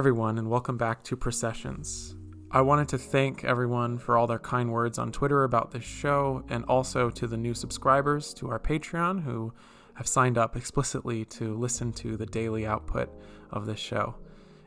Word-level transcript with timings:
Everyone, 0.00 0.38
and 0.38 0.48
welcome 0.48 0.78
back 0.78 1.04
to 1.04 1.14
Processions. 1.14 2.16
I 2.50 2.62
wanted 2.62 2.88
to 2.88 2.96
thank 2.96 3.44
everyone 3.44 3.98
for 3.98 4.16
all 4.16 4.26
their 4.26 4.38
kind 4.38 4.72
words 4.72 4.98
on 4.98 5.12
Twitter 5.12 5.44
about 5.44 5.72
this 5.72 5.84
show, 5.84 6.42
and 6.48 6.64
also 6.64 7.10
to 7.10 7.26
the 7.26 7.36
new 7.36 7.52
subscribers 7.52 8.32
to 8.32 8.48
our 8.48 8.58
Patreon 8.58 9.22
who 9.22 9.52
have 9.96 10.06
signed 10.06 10.38
up 10.38 10.56
explicitly 10.56 11.26
to 11.26 11.54
listen 11.54 11.92
to 11.92 12.16
the 12.16 12.24
daily 12.24 12.66
output 12.66 13.10
of 13.50 13.66
this 13.66 13.78
show. 13.78 14.14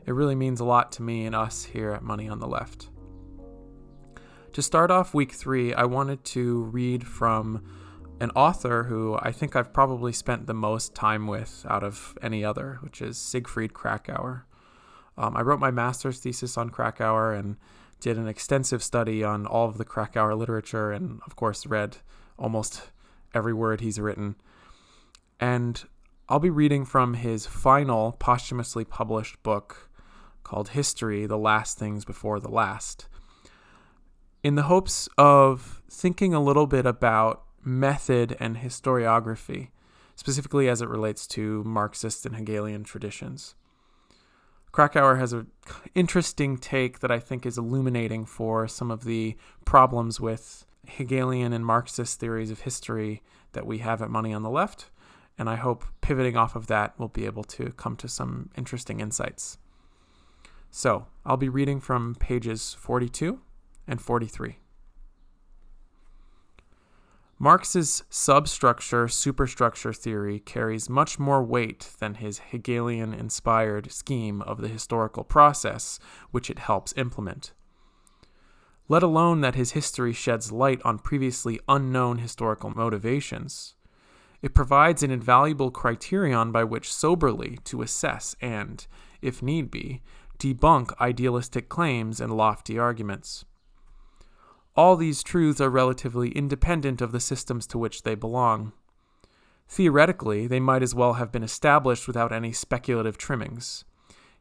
It 0.05 0.11
really 0.11 0.35
means 0.35 0.59
a 0.59 0.65
lot 0.65 0.91
to 0.91 1.01
me 1.01 1.25
and 1.25 1.35
us 1.35 1.63
here 1.63 1.89
at 1.89 2.03
Money 2.03 2.29
on 2.29 2.39
the 2.39 2.45
Left. 2.45 2.91
To 4.52 4.61
start 4.61 4.91
off 4.91 5.15
week 5.15 5.31
three, 5.31 5.73
I 5.73 5.85
wanted 5.85 6.23
to 6.25 6.65
read 6.65 7.07
from 7.07 7.63
an 8.19 8.29
author 8.35 8.83
who 8.83 9.17
I 9.19 9.31
think 9.31 9.55
I've 9.55 9.73
probably 9.73 10.13
spent 10.13 10.45
the 10.45 10.53
most 10.53 10.93
time 10.93 11.25
with 11.25 11.65
out 11.67 11.83
of 11.83 12.15
any 12.21 12.45
other, 12.45 12.77
which 12.83 13.02
is 13.02 13.17
Siegfried 13.17 13.73
Kracauer. 13.73 14.43
Um, 15.17 15.38
I 15.38 15.41
wrote 15.41 15.59
my 15.59 15.72
master's 15.72 16.20
thesis 16.20 16.58
on 16.58 16.70
Kracauer 16.70 17.38
and 17.38 17.58
did 17.99 18.17
an 18.17 18.27
extensive 18.27 18.84
study 18.84 19.23
on 19.23 19.45
all 19.45 19.70
of 19.70 19.77
the 19.77 19.86
Kracauer 19.86 20.38
literature 20.38 20.91
and, 20.91 21.22
of 21.26 21.36
course, 21.36 21.66
read 21.66 21.98
almost 22.38 22.91
every 23.34 23.53
word 23.53 23.81
he's 23.81 23.99
written. 23.99 24.36
And 25.39 25.84
I'll 26.30 26.39
be 26.39 26.49
reading 26.49 26.86
from 26.86 27.16
his 27.16 27.45
final 27.45 28.13
posthumously 28.13 28.86
published 28.86 29.41
book 29.44 29.89
called 30.44 30.70
History 30.70 31.25
The 31.25 31.38
Last 31.38 31.77
Things 31.77 32.05
Before 32.05 32.39
the 32.39 32.50
Last, 32.50 33.08
in 34.44 34.55
the 34.55 34.64
hopes 34.64 35.08
of 35.17 35.81
thinking 35.89 36.33
a 36.33 36.44
little 36.44 36.67
bit 36.67 36.86
about 36.86 37.44
method 37.64 38.36
and 38.39 38.58
historiography, 38.58 39.70
specifically 40.16 40.67
as 40.67 40.81
it 40.81 40.89
relates 40.89 41.25
to 41.27 41.64
Marxist 41.64 42.25
and 42.25 42.36
Hegelian 42.36 42.83
traditions. 42.83 43.55
Kracauer 44.73 45.19
has 45.19 45.33
an 45.33 45.47
interesting 45.93 46.57
take 46.57 46.99
that 46.99 47.11
I 47.11 47.19
think 47.19 47.45
is 47.45 47.59
illuminating 47.59 48.25
for 48.25 48.67
some 48.67 48.89
of 48.89 49.03
the 49.03 49.38
problems 49.65 50.19
with 50.19 50.65
Hegelian 50.88 51.53
and 51.53 51.65
Marxist 51.65 52.19
theories 52.19 52.49
of 52.49 52.61
history 52.61 53.21
that 53.53 53.67
we 53.67 53.77
have 53.77 54.02
at 54.02 54.09
Money 54.09 54.33
on 54.33 54.41
the 54.41 54.49
Left. 54.49 54.89
And 55.38 55.47
I 55.47 55.55
hope 55.55 55.85
pivoting 56.02 56.35
off 56.35 56.55
of 56.55 56.67
that, 56.67 56.93
we'll 56.97 57.07
be 57.07 57.25
able 57.25 57.43
to 57.45 57.71
come 57.77 57.95
to 57.97 58.07
some 58.07 58.49
interesting 58.57 58.99
insights. 58.99 59.57
So 60.71 61.05
I'll 61.23 61.37
be 61.37 61.49
reading 61.49 61.80
from 61.80 62.15
pages 62.15 62.75
42 62.80 63.39
and 63.87 64.02
43. 64.02 64.58
Marx's 67.44 68.05
substructure 68.09 69.09
superstructure 69.09 69.91
theory 69.91 70.39
carries 70.39 70.89
much 70.89 71.19
more 71.19 71.44
weight 71.44 71.89
than 71.99 72.13
his 72.13 72.39
Hegelian 72.39 73.13
inspired 73.13 73.91
scheme 73.91 74.41
of 74.44 74.61
the 74.61 74.69
historical 74.69 75.25
process 75.25 75.99
which 76.31 76.49
it 76.49 76.59
helps 76.59 76.94
implement. 76.95 77.52
Let 78.88 79.03
alone 79.03 79.41
that 79.41 79.55
his 79.55 79.73
history 79.73 80.14
sheds 80.14 80.53
light 80.53 80.81
on 80.86 80.99
previously 80.99 81.59
unknown 81.67 82.19
historical 82.19 82.69
motivations. 82.69 83.75
It 84.41 84.55
provides 84.55 85.03
an 85.03 85.11
invaluable 85.11 85.69
criterion 85.69 86.53
by 86.53 86.64
which 86.64 86.94
soberly 86.94 87.59
to 87.66 87.81
assess 87.81 88.38
and, 88.39 88.88
if 89.21 89.44
need 89.44 89.69
be, 89.69 90.02
debunk 90.39 90.97
idealistic 91.02 91.67
claims 91.67 92.21
and 92.21 92.38
lofty 92.38 92.80
arguments. 92.80 93.44
All 94.76 94.95
these 94.95 95.22
truths 95.22 95.61
are 95.61 95.70
relatively 95.70 96.30
independent 96.30 97.02
of 97.02 97.11
the 97.11 97.20
systems 97.20 97.67
to 97.67 97.78
which 97.78 98.04
they 98.04 98.16
belong. 98.16 98.73
Theoretically, 99.67 100.48
they 100.48 100.60
might 100.60 100.84
as 100.84 100.95
well 100.95 101.14
have 101.14 101.32
been 101.32 101.44
established 101.44 102.08
without 102.08 102.32
any 102.32 102.52
speculative 102.52 103.17
trimmings. 103.17 103.86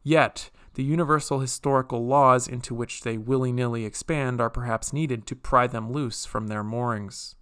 Yet, 0.02 0.50
the 0.74 0.82
universal 0.82 1.40
historical 1.40 2.06
laws 2.06 2.48
into 2.48 2.74
which 2.74 3.02
they 3.02 3.18
willy 3.18 3.52
nilly 3.52 3.84
expand 3.84 4.40
are 4.40 4.50
perhaps 4.50 4.92
needed 4.92 5.26
to 5.26 5.36
pry 5.36 5.66
them 5.66 5.92
loose 5.92 6.24
from 6.24 6.46
their 6.46 6.64
moorings. 6.64 7.36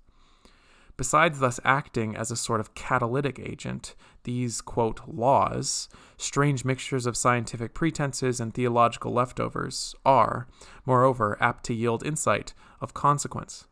Besides 1.00 1.38
thus 1.38 1.58
acting 1.64 2.14
as 2.14 2.30
a 2.30 2.36
sort 2.36 2.60
of 2.60 2.74
catalytic 2.74 3.38
agent, 3.38 3.94
these, 4.24 4.60
quote, 4.60 5.00
laws, 5.08 5.88
strange 6.18 6.62
mixtures 6.62 7.06
of 7.06 7.16
scientific 7.16 7.72
pretenses 7.72 8.38
and 8.38 8.52
theological 8.52 9.10
leftovers, 9.10 9.94
are, 10.04 10.46
moreover, 10.84 11.38
apt 11.40 11.64
to 11.64 11.72
yield 11.72 12.04
insight 12.04 12.52
of 12.82 12.92
consequence. 12.92 13.66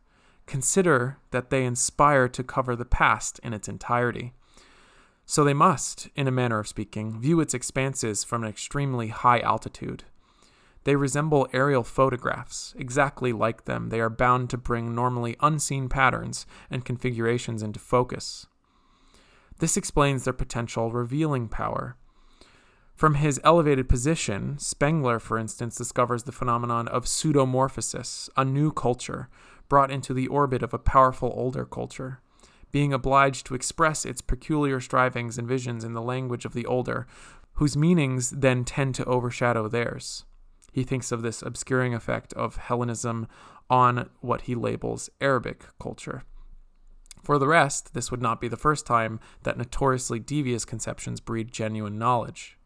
Consider 0.47 1.19
that 1.29 1.51
they 1.51 1.65
inspire 1.65 2.27
to 2.29 2.43
cover 2.43 2.75
the 2.75 2.83
past 2.83 3.39
in 3.43 3.53
its 3.53 3.67
entirety. 3.67 4.33
So 5.27 5.43
they 5.43 5.53
must, 5.53 6.09
in 6.15 6.27
a 6.27 6.31
manner 6.31 6.57
of 6.57 6.67
speaking, 6.67 7.21
view 7.21 7.39
its 7.41 7.53
expanses 7.53 8.23
from 8.23 8.43
an 8.43 8.49
extremely 8.49 9.09
high 9.09 9.41
altitude. 9.41 10.03
They 10.89 10.95
resemble 10.95 11.47
aerial 11.53 11.83
photographs. 11.83 12.73
Exactly 12.75 13.31
like 13.31 13.65
them, 13.65 13.89
they 13.89 13.99
are 13.99 14.09
bound 14.09 14.49
to 14.49 14.57
bring 14.57 14.95
normally 14.95 15.35
unseen 15.39 15.87
patterns 15.87 16.47
and 16.67 16.83
configurations 16.83 17.61
into 17.61 17.77
focus. 17.79 18.47
This 19.59 19.77
explains 19.77 20.23
their 20.23 20.33
potential 20.33 20.91
revealing 20.91 21.47
power. 21.47 21.95
From 22.95 23.13
his 23.13 23.39
elevated 23.43 23.87
position, 23.87 24.57
Spengler, 24.57 25.19
for 25.19 25.37
instance, 25.37 25.75
discovers 25.75 26.23
the 26.23 26.31
phenomenon 26.31 26.87
of 26.87 27.05
pseudomorphosis, 27.05 28.27
a 28.35 28.43
new 28.43 28.71
culture, 28.71 29.29
brought 29.67 29.91
into 29.91 30.15
the 30.15 30.25
orbit 30.25 30.63
of 30.63 30.73
a 30.73 30.79
powerful 30.79 31.31
older 31.35 31.65
culture. 31.65 32.19
Being 32.71 32.93
obliged 32.93 33.45
to 33.45 33.53
express 33.53 34.05
its 34.05 34.21
peculiar 34.21 34.79
strivings 34.79 35.37
and 35.37 35.47
visions 35.47 35.83
in 35.83 35.93
the 35.93 36.01
language 36.01 36.45
of 36.45 36.53
the 36.53 36.65
older, 36.65 37.05
whose 37.57 37.77
meanings 37.77 38.31
then 38.31 38.65
tend 38.65 38.95
to 38.95 39.05
overshadow 39.05 39.67
theirs. 39.67 40.25
He 40.71 40.83
thinks 40.83 41.11
of 41.11 41.21
this 41.21 41.41
obscuring 41.41 41.93
effect 41.93 42.33
of 42.33 42.57
Hellenism 42.57 43.27
on 43.69 44.09
what 44.21 44.41
he 44.41 44.55
labels 44.55 45.09
Arabic 45.21 45.65
culture. 45.81 46.23
For 47.23 47.37
the 47.37 47.47
rest, 47.47 47.93
this 47.93 48.11
would 48.11 48.21
not 48.21 48.41
be 48.41 48.47
the 48.47 48.57
first 48.57 48.85
time 48.85 49.19
that 49.43 49.57
notoriously 49.57 50.19
devious 50.19 50.65
conceptions 50.65 51.19
breed 51.19 51.51
genuine 51.51 51.99
knowledge. 51.99 52.57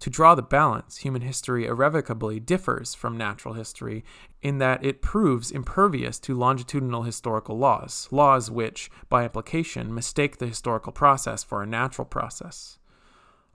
To 0.00 0.08
draw 0.08 0.34
the 0.34 0.42
balance, 0.42 0.98
human 0.98 1.20
history 1.20 1.66
irrevocably 1.66 2.40
differs 2.40 2.94
from 2.94 3.18
natural 3.18 3.52
history 3.52 4.02
in 4.40 4.56
that 4.56 4.82
it 4.82 5.02
proves 5.02 5.50
impervious 5.50 6.18
to 6.20 6.34
longitudinal 6.34 7.02
historical 7.02 7.58
laws, 7.58 8.08
laws 8.10 8.50
which, 8.50 8.90
by 9.10 9.24
implication, 9.24 9.94
mistake 9.94 10.38
the 10.38 10.46
historical 10.46 10.90
process 10.90 11.44
for 11.44 11.62
a 11.62 11.66
natural 11.66 12.06
process. 12.06 12.79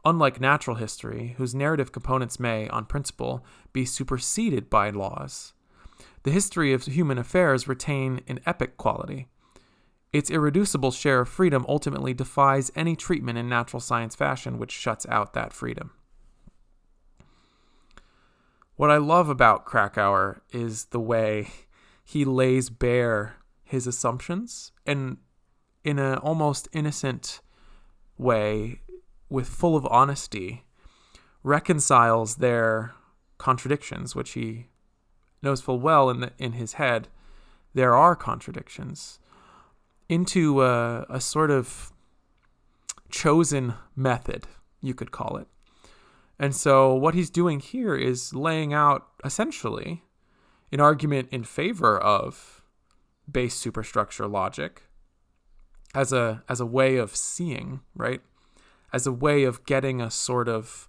Unlike 0.05 0.39
natural 0.39 0.75
history, 0.75 1.33
whose 1.38 1.55
narrative 1.55 1.91
components 1.91 2.39
may, 2.39 2.69
on 2.69 2.85
principle, 2.85 3.43
be 3.73 3.85
superseded 3.85 4.69
by 4.69 4.91
laws, 4.91 5.53
the 6.21 6.31
history 6.31 6.73
of 6.73 6.85
human 6.85 7.17
affairs 7.17 7.67
retain 7.67 8.21
an 8.27 8.39
epic 8.45 8.77
quality. 8.77 9.27
Its 10.13 10.29
irreducible 10.29 10.91
share 10.91 11.21
of 11.21 11.29
freedom 11.29 11.66
ultimately 11.67 12.13
defies 12.13 12.71
any 12.75 12.95
treatment 12.95 13.39
in 13.39 13.49
natural 13.49 13.79
science 13.79 14.16
fashion 14.16 14.59
which 14.59 14.71
shuts 14.71 15.07
out 15.09 15.33
that 15.33 15.51
freedom. 15.51 15.91
What 18.75 18.91
I 18.91 18.97
love 18.97 19.27
about 19.27 19.66
Kracauer 19.66 20.41
is 20.51 20.85
the 20.85 20.99
way 20.99 21.47
he 22.03 22.25
lays 22.25 22.69
bare 22.69 23.37
his 23.63 23.87
assumptions 23.87 24.72
and 24.85 25.17
in 25.83 25.97
an 25.97 26.17
almost 26.19 26.67
innocent 26.73 27.41
way 28.17 28.81
with 29.29 29.47
full 29.47 29.75
of 29.75 29.85
honesty, 29.87 30.63
reconciles 31.43 32.35
their 32.35 32.93
contradictions, 33.37 34.16
which 34.16 34.31
he 34.31 34.67
knows 35.41 35.61
full 35.61 35.79
well 35.79 36.09
in 36.09 36.19
the, 36.22 36.31
in 36.37 36.53
his 36.53 36.73
head 36.73 37.07
there 37.75 37.93
are 37.93 38.16
contradictions, 38.16 39.19
into 40.07 40.63
a, 40.63 41.05
a 41.09 41.19
sort 41.19 41.51
of 41.51 41.91
chosen 43.09 43.73
method, 43.95 44.47
you 44.81 44.93
could 44.93 45.11
call 45.11 45.37
it. 45.37 45.47
And 46.39 46.55
so, 46.55 46.93
what 46.93 47.13
he's 47.13 47.29
doing 47.29 47.59
here 47.59 47.95
is 47.95 48.33
laying 48.33 48.73
out 48.73 49.07
essentially 49.23 50.03
an 50.71 50.79
argument 50.79 51.29
in 51.31 51.43
favor 51.43 51.97
of 51.97 52.63
base 53.29 53.55
superstructure 53.55 54.28
logic 54.28 54.83
as 55.93 56.11
a 56.11 56.43
as 56.49 56.59
a 56.59 56.66
way 56.66 56.97
of 56.97 57.16
seeing, 57.16 57.81
right? 57.95 58.21
As 58.95 59.05
a 59.05 59.11
way 59.11 59.43
of 59.43 59.65
getting 59.65 59.99
a 59.99 60.09
sort 60.09 60.47
of 60.47 60.87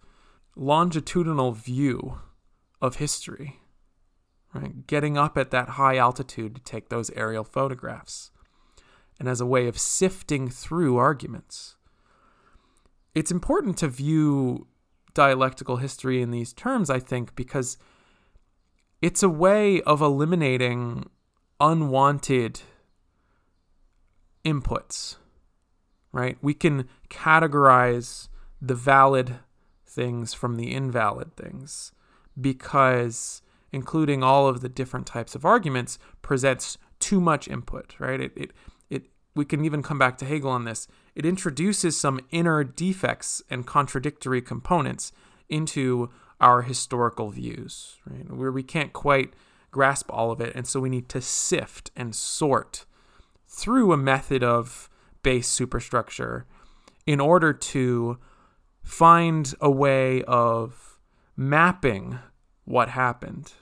longitudinal 0.54 1.50
view 1.50 2.20
of 2.80 2.96
history, 2.96 3.58
right? 4.54 4.86
Getting 4.86 5.18
up 5.18 5.36
at 5.36 5.50
that 5.50 5.70
high 5.70 5.96
altitude 5.96 6.54
to 6.54 6.62
take 6.62 6.88
those 6.88 7.10
aerial 7.16 7.42
photographs, 7.42 8.30
and 9.18 9.28
as 9.28 9.40
a 9.40 9.44
way 9.44 9.66
of 9.66 9.76
sifting 9.76 10.48
through 10.48 10.96
arguments. 10.96 11.74
It's 13.12 13.32
important 13.32 13.76
to 13.78 13.88
view 13.88 14.68
dialectical 15.12 15.78
history 15.78 16.22
in 16.22 16.30
these 16.30 16.52
terms, 16.52 16.88
I 16.88 17.00
think, 17.00 17.34
because 17.34 17.76
it's 19.02 19.24
a 19.24 19.28
way 19.28 19.82
of 19.82 20.00
eliminating 20.00 21.10
unwanted 21.58 22.60
inputs 24.44 25.16
right? 26.16 26.38
We 26.40 26.54
can 26.54 26.88
categorize 27.10 28.28
the 28.60 28.74
valid 28.74 29.36
things 29.86 30.32
from 30.32 30.56
the 30.56 30.72
invalid 30.72 31.36
things 31.36 31.92
because 32.40 33.42
including 33.70 34.22
all 34.22 34.48
of 34.48 34.62
the 34.62 34.68
different 34.70 35.06
types 35.06 35.34
of 35.34 35.44
arguments 35.44 35.98
presents 36.22 36.78
too 37.00 37.20
much 37.20 37.48
input, 37.48 37.94
right? 37.98 38.18
It, 38.18 38.32
it, 38.34 38.50
it, 38.88 39.02
we 39.34 39.44
can 39.44 39.62
even 39.62 39.82
come 39.82 39.98
back 39.98 40.16
to 40.18 40.24
Hegel 40.24 40.50
on 40.50 40.64
this. 40.64 40.88
It 41.14 41.26
introduces 41.26 41.98
some 41.98 42.20
inner 42.30 42.64
defects 42.64 43.42
and 43.50 43.66
contradictory 43.66 44.40
components 44.40 45.12
into 45.50 46.08
our 46.40 46.62
historical 46.62 47.28
views, 47.28 47.96
right? 48.10 48.32
Where 48.32 48.52
we 48.52 48.62
can't 48.62 48.94
quite 48.94 49.34
grasp 49.70 50.10
all 50.10 50.30
of 50.30 50.40
it. 50.40 50.54
And 50.54 50.66
so 50.66 50.80
we 50.80 50.88
need 50.88 51.10
to 51.10 51.20
sift 51.20 51.90
and 51.94 52.14
sort 52.14 52.86
through 53.46 53.92
a 53.92 53.98
method 53.98 54.42
of 54.42 54.88
base 55.26 55.48
superstructure 55.48 56.46
in 57.04 57.18
order 57.18 57.52
to 57.52 58.16
find 58.84 59.56
a 59.60 59.68
way 59.68 60.22
of 60.22 61.00
mapping 61.36 62.20
what 62.64 62.90
happened. 62.90 63.52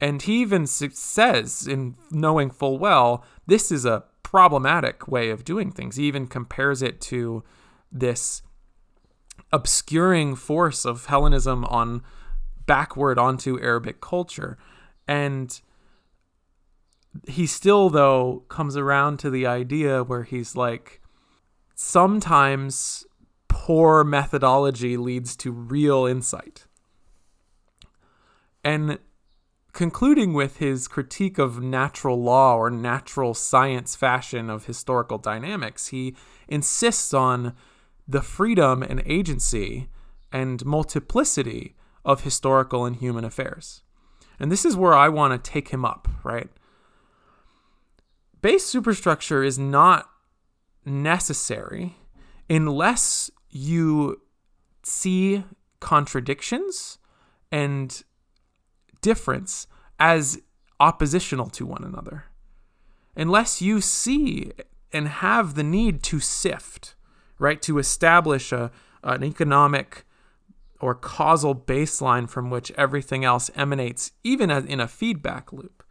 And 0.00 0.22
he 0.22 0.40
even 0.40 0.68
says, 0.68 1.66
in 1.66 1.96
knowing 2.12 2.48
full 2.50 2.78
well, 2.78 3.24
this 3.44 3.72
is 3.72 3.84
a 3.84 4.04
problematic 4.22 5.08
way 5.08 5.30
of 5.30 5.42
doing 5.42 5.72
things. 5.72 5.96
He 5.96 6.04
even 6.04 6.28
compares 6.28 6.80
it 6.80 7.00
to 7.10 7.42
this 7.90 8.42
obscuring 9.52 10.36
force 10.36 10.84
of 10.84 11.06
Hellenism 11.06 11.64
on 11.64 12.04
backward 12.66 13.18
onto 13.18 13.60
Arabic 13.60 14.00
culture. 14.00 14.56
And 15.08 15.60
he 17.26 17.46
still, 17.46 17.90
though, 17.90 18.44
comes 18.48 18.76
around 18.76 19.18
to 19.20 19.30
the 19.30 19.46
idea 19.46 20.02
where 20.02 20.24
he's 20.24 20.54
like, 20.56 21.00
sometimes 21.74 23.06
poor 23.48 24.04
methodology 24.04 24.96
leads 24.96 25.36
to 25.36 25.50
real 25.50 26.06
insight. 26.06 26.66
And 28.64 28.98
concluding 29.72 30.34
with 30.34 30.56
his 30.58 30.88
critique 30.88 31.38
of 31.38 31.62
natural 31.62 32.20
law 32.20 32.56
or 32.56 32.70
natural 32.70 33.34
science 33.34 33.94
fashion 33.94 34.50
of 34.50 34.66
historical 34.66 35.18
dynamics, 35.18 35.88
he 35.88 36.16
insists 36.48 37.14
on 37.14 37.54
the 38.06 38.22
freedom 38.22 38.82
and 38.82 39.02
agency 39.06 39.88
and 40.32 40.64
multiplicity 40.64 41.76
of 42.04 42.24
historical 42.24 42.84
and 42.84 42.96
human 42.96 43.24
affairs. 43.24 43.82
And 44.40 44.50
this 44.50 44.64
is 44.64 44.76
where 44.76 44.94
I 44.94 45.08
want 45.08 45.32
to 45.32 45.50
take 45.50 45.68
him 45.68 45.84
up, 45.84 46.08
right? 46.24 46.48
Base 48.40 48.64
superstructure 48.64 49.42
is 49.42 49.58
not 49.58 50.08
necessary 50.84 51.96
unless 52.48 53.30
you 53.50 54.20
see 54.82 55.44
contradictions 55.80 56.98
and 57.50 58.02
difference 59.00 59.66
as 59.98 60.40
oppositional 60.80 61.48
to 61.50 61.66
one 61.66 61.84
another. 61.84 62.24
Unless 63.16 63.60
you 63.60 63.80
see 63.80 64.52
and 64.92 65.08
have 65.08 65.54
the 65.54 65.62
need 65.62 66.02
to 66.04 66.20
sift, 66.20 66.94
right, 67.38 67.60
to 67.62 67.78
establish 67.78 68.52
a, 68.52 68.70
an 69.02 69.24
economic 69.24 70.04
or 70.80 70.94
causal 70.94 71.54
baseline 71.54 72.28
from 72.28 72.50
which 72.50 72.70
everything 72.72 73.24
else 73.24 73.50
emanates, 73.56 74.12
even 74.22 74.50
in 74.50 74.78
a 74.78 74.88
feedback 74.88 75.52
loop. 75.52 75.82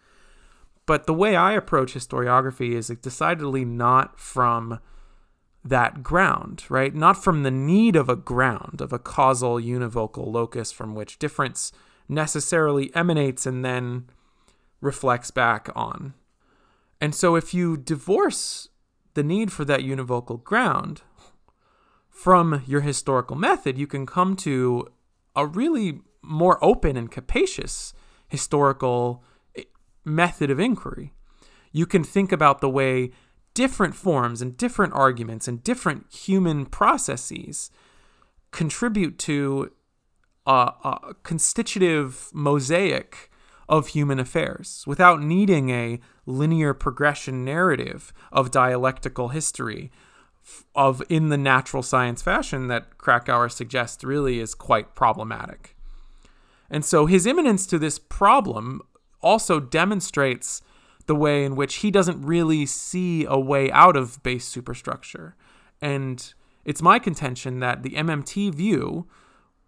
But 0.88 1.06
the 1.06 1.13
way 1.13 1.36
I 1.36 1.51
approach 1.51 1.94
historiography 1.94 2.72
is 2.72 2.88
decidedly 2.88 3.66
not 3.66 4.19
from 4.19 4.80
that 5.63 6.01
ground, 6.01 6.63
right? 6.69 6.95
Not 6.95 7.22
from 7.22 7.44
the 7.44 7.51
need 7.51 7.98
of 7.98 8.07
a 8.07 8.16
ground, 8.16 8.80
of 8.80 8.94
a 8.94 8.98
causal 8.98 9.57
univocal 9.57 10.31
locus 10.31 10.72
from 10.72 10.95
which 10.95 11.19
difference 11.19 11.74
necessarily 12.07 12.89
emanates 12.95 13.45
and 13.45 13.66
then 13.66 14.06
reflects 14.80 15.30
back 15.30 15.69
on. 15.75 16.13
And 17.01 17.13
so 17.13 17.36
if 17.36 17.54
you 17.54 17.75
divorce 17.75 18.69
the 19.13 19.24
need 19.24 19.51
for 19.51 19.66
that 19.66 19.81
univocal 19.81 20.42
ground 20.42 21.01
from 22.10 22.63
your 22.66 22.81
historical 22.81 23.36
method, 23.36 23.78
you 23.78 23.88
can 23.88 24.06
come 24.06 24.38
to 24.38 24.88
a 25.36 25.45
really 25.45 26.00
more 26.22 26.63
open 26.63 26.95
and 26.95 27.12
capacious 27.12 27.94
historical 28.30 29.22
method 30.07 30.50
of 30.50 30.59
inquiry. 30.59 31.13
You 31.71 31.86
can 31.86 32.04
think 32.04 32.31
about 32.31 32.62
the 32.62 32.69
way 32.69 33.12
different 33.54 33.95
forms 33.95 34.42
and 34.42 34.56
different 34.57 34.94
arguments 34.94 35.48
and 35.48 35.63
different 35.63 36.06
human 36.13 36.65
processes 36.65 37.69
contribute 38.51 39.19
to 39.19 39.71
a, 40.45 40.51
a, 40.83 41.15
constitutive 41.24 42.30
mosaic 42.33 43.30
of 43.68 43.89
human 43.89 44.19
affairs 44.19 44.83
without 44.88 45.21
needing 45.21 45.69
a 45.69 46.00
linear 46.25 46.74
progression 46.74 47.44
narrative 47.44 48.13
of 48.31 48.51
dialectical 48.51 49.30
history 49.30 49.92
of 50.75 51.03
in 51.10 51.30
the 51.30 51.38
natural 51.38 51.83
science 51.83 52.21
fashion 52.21 52.68
that 52.68 52.98
Kracauer 52.98 53.51
suggests 53.51 54.03
really 54.03 54.39
is 54.39 54.56
quite 54.56 54.95
problematic. 54.95 55.75
And 56.69 56.86
so 56.86 57.06
his 57.06 57.25
immanence 57.25 57.65
to 57.68 57.80
this 57.80 58.00
problem 58.00 58.81
also 59.21 59.59
demonstrates 59.59 60.61
the 61.05 61.15
way 61.15 61.43
in 61.43 61.55
which 61.55 61.75
he 61.75 61.89
doesn't 61.89 62.23
really 62.23 62.65
see 62.65 63.25
a 63.25 63.39
way 63.39 63.71
out 63.71 63.95
of 63.95 64.21
base 64.23 64.45
superstructure. 64.45 65.35
And 65.81 66.33
it's 66.65 66.81
my 66.81 66.99
contention 66.99 67.59
that 67.59 67.83
the 67.83 67.91
MMT 67.91 68.53
view, 68.53 69.07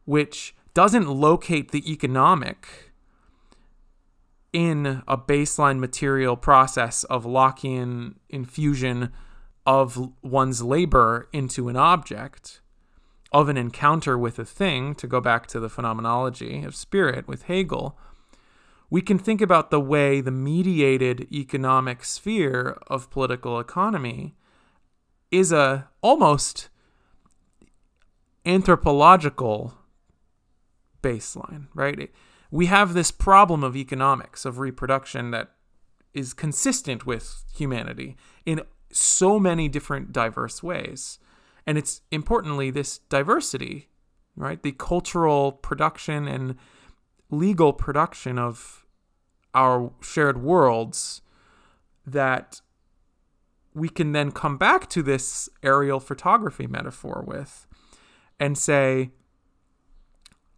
which 0.05 0.53
doesn't 0.73 1.09
locate 1.09 1.71
the 1.71 1.91
economic 1.91 2.91
in 4.51 5.01
a 5.07 5.17
baseline 5.17 5.79
material 5.79 6.35
process 6.35 7.03
of 7.05 7.23
Lockean 7.23 8.15
infusion 8.29 9.11
of 9.65 10.11
one's 10.23 10.63
labor 10.63 11.29
into 11.31 11.69
an 11.69 11.75
object, 11.75 12.61
of 13.31 13.47
an 13.47 13.57
encounter 13.57 14.17
with 14.17 14.39
a 14.39 14.45
thing, 14.45 14.95
to 14.95 15.07
go 15.07 15.21
back 15.21 15.45
to 15.47 15.59
the 15.59 15.69
phenomenology 15.69 16.63
of 16.63 16.75
spirit 16.75 17.27
with 17.27 17.43
Hegel, 17.43 17.97
we 18.89 19.01
can 19.01 19.19
think 19.19 19.41
about 19.41 19.69
the 19.69 19.79
way 19.79 20.21
the 20.21 20.31
mediated 20.31 21.27
economic 21.31 22.03
sphere 22.03 22.77
of 22.87 23.09
political 23.11 23.59
economy 23.59 24.35
is 25.31 25.51
a 25.51 25.87
almost 26.01 26.69
anthropological 28.45 29.75
baseline, 31.03 31.67
right? 31.73 32.11
We 32.51 32.65
have 32.65 32.93
this 32.93 33.11
problem 33.11 33.63
of 33.63 33.75
economics, 33.75 34.43
of 34.43 34.57
reproduction 34.57 35.31
that 35.31 35.51
is 36.13 36.33
consistent 36.33 37.05
with 37.05 37.43
humanity 37.53 38.17
in 38.45 38.61
so 38.91 39.39
many 39.39 39.69
different 39.69 40.11
diverse 40.11 40.63
ways. 40.63 41.19
And 41.67 41.77
it's 41.77 42.01
importantly 42.11 42.71
this 42.71 42.97
diversity, 42.97 43.89
right? 44.35 44.61
The 44.61 44.71
cultural 44.71 45.51
production 45.51 46.27
and 46.27 46.55
legal 47.29 47.73
production 47.73 48.37
of 48.39 48.85
our 49.53 49.91
shared 50.01 50.41
worlds 50.41 51.21
that 52.05 52.61
we 53.73 53.89
can 53.89 54.11
then 54.11 54.31
come 54.31 54.57
back 54.57 54.89
to 54.89 55.03
this 55.03 55.47
aerial 55.63 55.99
photography 55.99 56.67
metaphor 56.67 57.23
with 57.25 57.67
and 58.39 58.57
say 58.57 59.11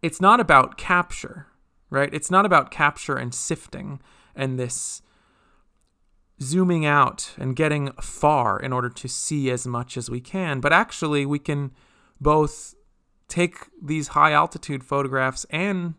it's 0.00 0.20
not 0.20 0.40
about 0.40 0.76
capture, 0.76 1.46
right? 1.90 2.12
It's 2.12 2.30
not 2.30 2.46
about 2.46 2.70
capture 2.70 3.16
and 3.16 3.34
sifting 3.34 4.00
and 4.34 4.58
this 4.58 5.02
zooming 6.42 6.84
out 6.84 7.32
and 7.38 7.54
getting 7.54 7.92
far 8.00 8.58
in 8.58 8.72
order 8.72 8.88
to 8.88 9.08
see 9.08 9.50
as 9.50 9.66
much 9.66 9.96
as 9.96 10.10
we 10.10 10.20
can, 10.20 10.60
but 10.60 10.72
actually 10.72 11.24
we 11.24 11.38
can 11.38 11.70
both 12.20 12.74
take 13.28 13.56
these 13.80 14.08
high 14.08 14.32
altitude 14.32 14.82
photographs 14.82 15.46
and 15.50 15.94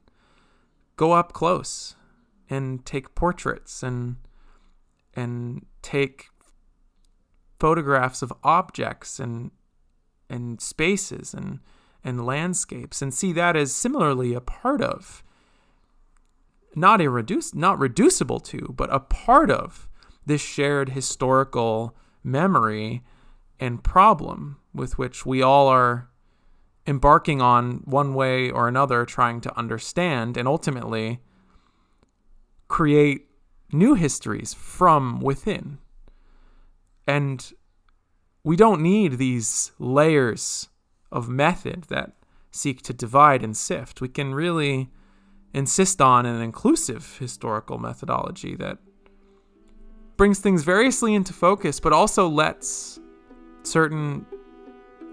go 0.95 1.11
up 1.11 1.33
close 1.33 1.95
and 2.49 2.85
take 2.85 3.15
portraits 3.15 3.83
and 3.83 4.17
and 5.15 5.65
take 5.81 6.29
photographs 7.59 8.21
of 8.21 8.33
objects 8.43 9.19
and 9.19 9.51
and 10.29 10.61
spaces 10.61 11.33
and 11.33 11.59
and 12.03 12.25
landscapes. 12.25 13.01
And 13.01 13.13
see 13.13 13.31
that 13.33 13.55
as 13.55 13.73
similarly 13.73 14.33
a 14.33 14.41
part 14.41 14.81
of 14.81 15.23
not 16.75 16.99
irreduce 16.99 17.53
not 17.53 17.79
reducible 17.79 18.39
to 18.39 18.73
but 18.75 18.93
a 18.93 18.99
part 18.99 19.51
of 19.51 19.87
this 20.25 20.41
shared 20.41 20.89
historical 20.89 21.95
memory 22.23 23.03
and 23.59 23.83
problem 23.83 24.57
with 24.73 24.97
which 24.97 25.25
we 25.25 25.41
all 25.41 25.67
are 25.67 26.09
embarking 26.85 27.41
on 27.41 27.81
one 27.85 28.13
way 28.13 28.49
or 28.49 28.67
another 28.67 29.05
trying 29.05 29.39
to 29.41 29.57
understand 29.57 30.37
and 30.37 30.47
ultimately 30.47 31.19
create 32.67 33.29
new 33.71 33.93
histories 33.93 34.53
from 34.53 35.19
within. 35.19 35.77
And 37.07 37.53
we 38.43 38.55
don't 38.55 38.81
need 38.81 39.17
these 39.17 39.71
layers 39.79 40.69
of 41.11 41.29
method 41.29 41.85
that 41.89 42.13
seek 42.51 42.81
to 42.83 42.93
divide 42.93 43.43
and 43.43 43.55
sift. 43.55 44.01
We 44.01 44.09
can 44.09 44.33
really 44.35 44.89
insist 45.53 46.01
on 46.01 46.25
an 46.25 46.41
inclusive 46.41 47.17
historical 47.19 47.77
methodology 47.77 48.55
that 48.55 48.79
brings 50.17 50.39
things 50.39 50.63
variously 50.63 51.13
into 51.13 51.33
focus, 51.33 51.79
but 51.79 51.93
also 51.93 52.27
lets 52.27 52.99
certain 53.63 54.25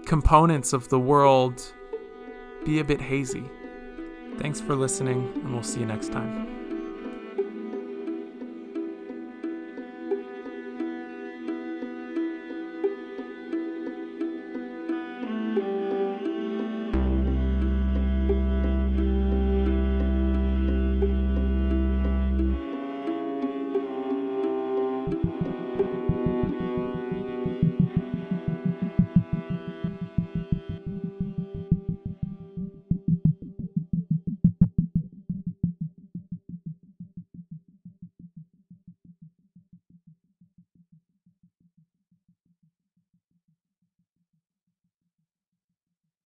components 0.05 0.73
of 0.73 0.89
the 0.89 0.99
world 0.99 1.73
be 2.65 2.79
a 2.79 2.83
bit 2.83 3.01
hazy. 3.01 3.43
Thanks 4.37 4.61
for 4.61 4.75
listening, 4.75 5.31
and 5.35 5.53
we'll 5.53 5.63
see 5.63 5.79
you 5.79 5.85
next 5.85 6.11
time. 6.11 6.60